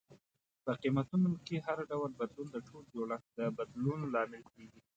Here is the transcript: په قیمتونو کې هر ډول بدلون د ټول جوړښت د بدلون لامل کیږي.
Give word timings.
په 0.63 0.71
قیمتونو 0.81 1.31
کې 1.45 1.55
هر 1.65 1.77
ډول 1.91 2.11
بدلون 2.21 2.47
د 2.51 2.57
ټول 2.67 2.83
جوړښت 2.93 3.27
د 3.37 3.39
بدلون 3.57 3.99
لامل 4.13 4.43
کیږي. 4.53 4.81